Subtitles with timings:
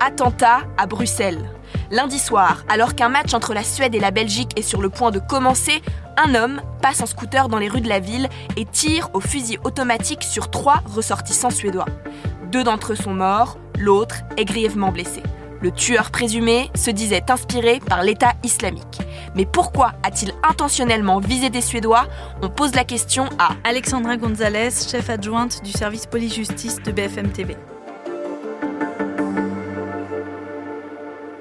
[0.00, 1.50] Attentat à Bruxelles.
[1.90, 5.10] Lundi soir, alors qu'un match entre la Suède et la Belgique est sur le point
[5.10, 5.82] de commencer,
[6.16, 9.58] un homme passe en scooter dans les rues de la ville et tire au fusil
[9.62, 11.84] automatique sur trois ressortissants suédois.
[12.50, 15.22] Deux d'entre eux sont morts, l'autre est grièvement blessé.
[15.60, 19.02] Le tueur présumé se disait inspiré par l'État islamique.
[19.34, 22.06] Mais pourquoi a-t-il intentionnellement visé des Suédois?
[22.40, 27.56] On pose la question à Alexandra Gonzalez, chef adjointe du service police-justice de BFM TV.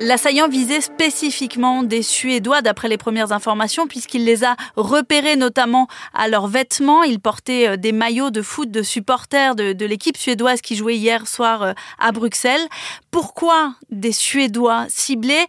[0.02, 6.30] L'assaillant visait spécifiquement des Suédois d'après les premières informations puisqu'il les a repérés notamment à
[6.30, 7.04] leurs vêtements.
[7.04, 11.28] Il portait euh, des maillots de foot de supporters de, l'équipe suédoise qui jouait hier
[11.28, 12.66] soir euh, à Bruxelles.
[13.12, 15.46] Pourquoi des Suédois ciblés?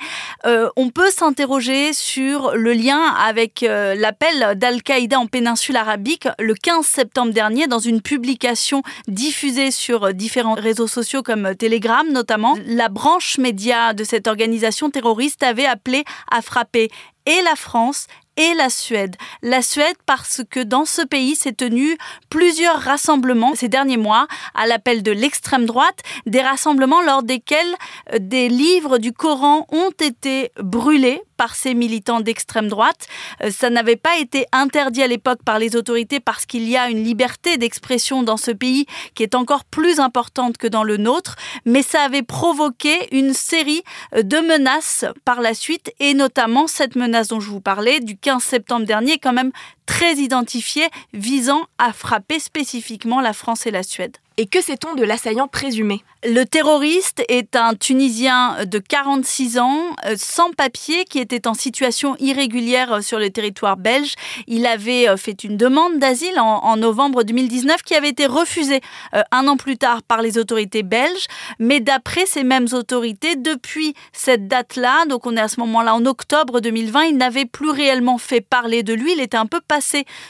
[0.47, 6.85] Euh, On peut s'interroger sur le lien avec l'appel d'Al-Qaïda en péninsule arabique le 15
[6.85, 12.57] septembre dernier dans une publication diffusée sur différents réseaux sociaux comme Telegram notamment.
[12.67, 16.89] La branche média de cette organisation organisation terroriste avait appelé à frapper
[17.27, 18.07] et la France
[18.39, 19.17] et la Suède.
[19.43, 21.99] La Suède parce que dans ce pays s'est tenu
[22.31, 27.75] plusieurs rassemblements ces derniers mois à l'appel de l'extrême droite, des rassemblements lors desquels
[28.15, 33.09] euh, des livres du Coran ont été brûlés par ces militants d'extrême droite.
[33.43, 36.91] Euh, ça n'avait pas été interdit à l'époque par les autorités parce qu'il y a
[36.91, 41.37] une liberté d'expression dans ce pays qui est encore plus importante que dans le nôtre,
[41.65, 43.83] mais ça avait provoqué une série
[44.15, 48.19] euh, de menaces par la suite et notamment cette menace dont je vous parlais du
[48.19, 49.53] 15 septembre dernier, quand même
[49.91, 54.19] très identifié, visant à frapper spécifiquement la France et la Suède.
[54.37, 56.03] Et que sait-on de l'assaillant présumé?
[56.25, 62.17] Le terroriste est un Tunisien de 46 ans, euh, sans papier, qui était en situation
[62.21, 64.15] irrégulière euh, sur le territoire belge.
[64.47, 68.81] Il avait euh, fait une demande d'asile en, novembre 2019 qui avait été refusée
[69.33, 71.27] un an plus tard par les autorités belges.
[71.59, 76.07] Mais d'après ces mêmes autorités, depuis cette date-là, donc on est à ce moment-là en
[76.07, 79.13] octobre 2020, il n'avait plus réellement fait parler de lui.
[79.13, 79.80] Il était un peu passé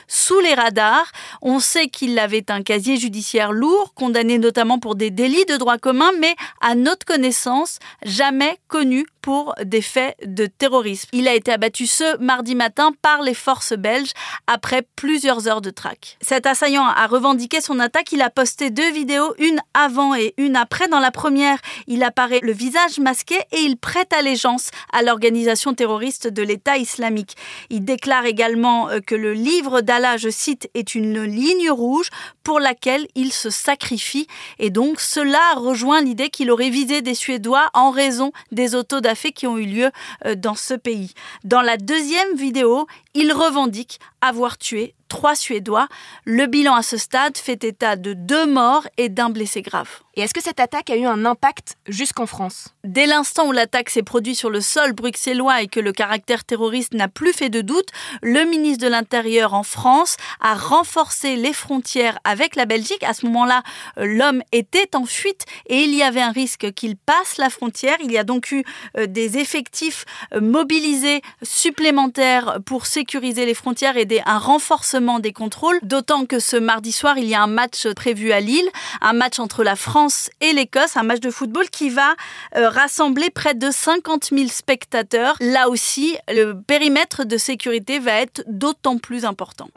[0.09, 1.11] sous les radars.
[1.43, 5.79] On sait qu'il avait un casier judiciaire lourd condamné notamment pour des délits de droit
[5.79, 11.09] commun, mais à notre connaissance, jamais connu pour des faits de terrorisme.
[11.13, 14.13] Il a été abattu ce mardi matin par les forces belges
[14.47, 16.17] après plusieurs heures de traque.
[16.21, 18.13] Cet assaillant a revendiqué son attaque.
[18.13, 20.89] Il a posté deux vidéos, une avant et une après.
[20.89, 26.27] Dans la première, il apparaît le visage masqué et il prête allégeance à l'organisation terroriste
[26.27, 27.37] de l'État islamique.
[27.71, 32.11] Il déclare également euh, que le livre d'Allah, je cite, est une ligne rouge
[32.43, 34.27] pour laquelle il se sacrifie
[34.59, 38.75] et donc cela rejoint l'idée qu'il aurait visé des Suédois en raison des
[39.11, 39.91] autodafés qui ont eu lieu
[40.25, 41.13] euh, dans ce pays.
[41.45, 45.89] Dans la deuxième vidéo, il revendique avoir tué trois Suédois.
[46.25, 49.91] Le bilan à ce stade fait état de deux morts et d'un blessé grave.
[50.15, 52.75] Et est-ce que cette attaque a eu un impact jusqu'en France?
[52.85, 56.95] Dès l'instant où l'attaque s'est produite sur le sol bruxellois et que le caractère terroriste
[56.95, 57.89] n'a plus fait de doute,
[58.23, 63.03] le ministre de l'Intérieur en France a renforcé les frontières avec la Belgique.
[63.03, 63.63] À ce moment-là,
[63.97, 67.97] l'homme était en fuite et il y avait un risque qu'il passe la frontière.
[68.03, 68.65] Il y a donc eu
[68.97, 70.05] euh, des effectifs
[70.35, 75.79] euh, mobilisés supplémentaires pour sécuriser les frontières et un renforcement des contrôles.
[75.83, 78.69] D'autant que ce mardi soir, il y a un match prévu à Lille,
[79.01, 82.15] un match entre la France et l'Écosse, un match de football qui va
[82.57, 85.37] euh, rassembler près de 50 000 spectateurs.
[85.41, 89.69] Là aussi, le périmètre de sécurité va être d'autant plus important.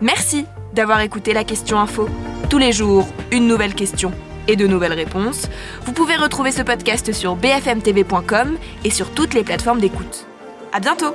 [0.00, 2.08] Merci d'avoir écouté la question info.
[2.48, 4.12] Tous les jours, une nouvelle question
[4.46, 5.48] et de nouvelles réponses.
[5.82, 10.26] Vous pouvez retrouver ce podcast sur bfmtv.com et sur toutes les plateformes d'écoute.
[10.72, 11.14] À bientôt!